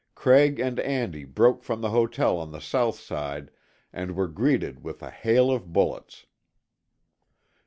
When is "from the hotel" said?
1.61-2.39